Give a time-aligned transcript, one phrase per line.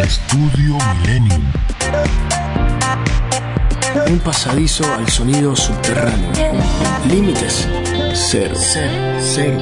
[0.00, 1.42] Estudio Millennium.
[4.08, 6.30] Un pasadizo al sonido subterráneo.
[7.08, 7.68] Límites
[8.14, 8.54] cero.
[8.56, 9.58] Cero, cero.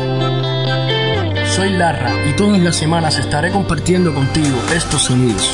[1.47, 5.51] Soy Larra y todas las semanas estaré compartiendo contigo estos sonidos.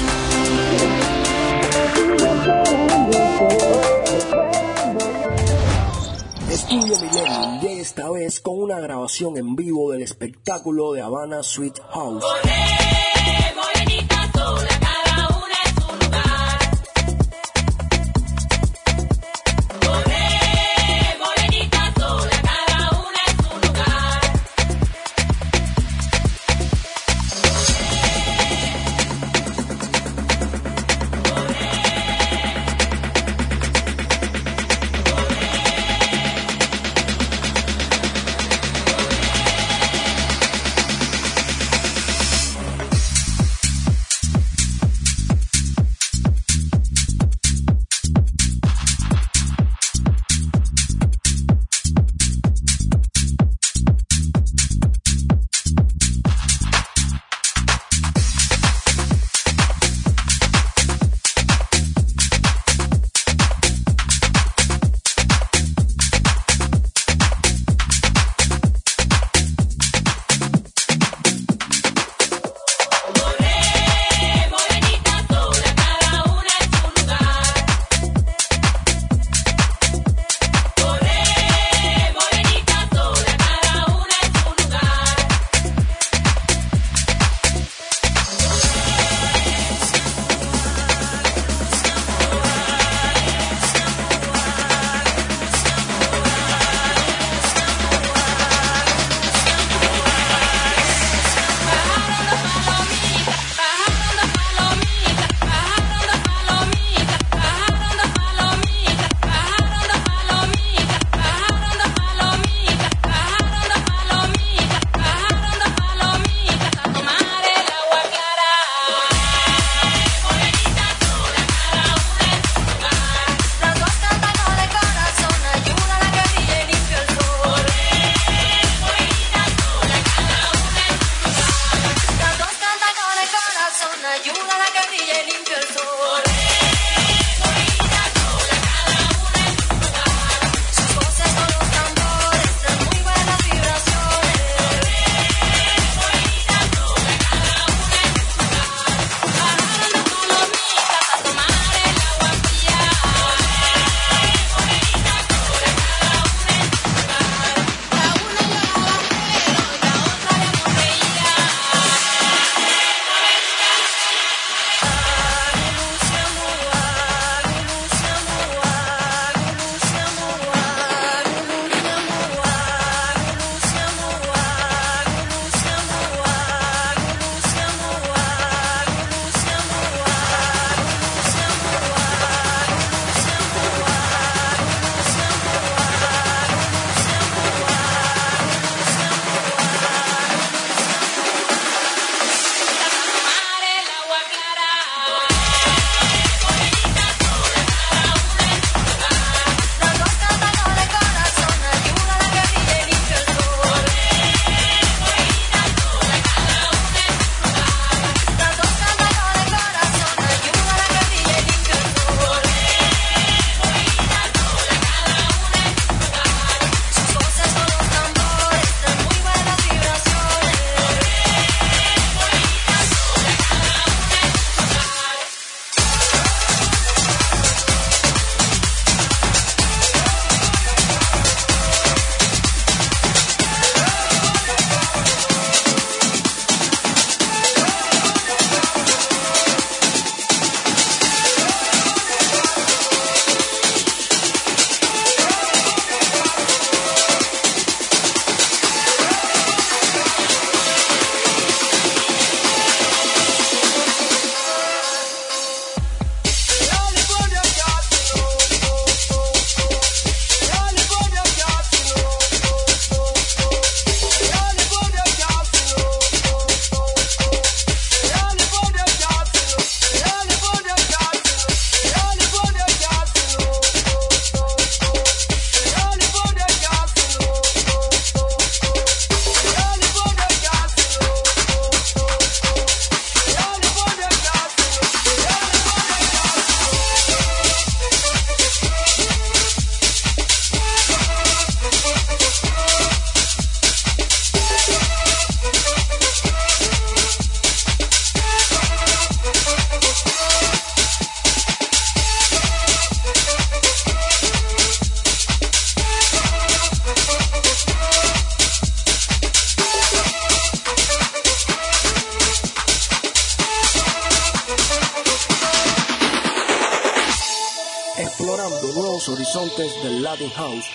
[6.51, 11.81] Estudio Millennium llega esta vez con una grabación en vivo del espectáculo de Habana Sweet
[11.91, 12.25] House.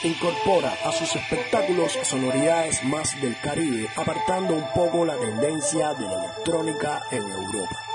[0.04, 6.26] Incorpora a sus espectáculos sonoridades más del Caribe, apartando un poco la tendencia de la
[6.26, 7.93] electrónica en Europa.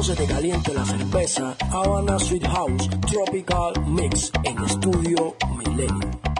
[0.00, 6.39] No se te caliente la cerveza, Havana Sweet House Tropical Mix en Estudio Milenio.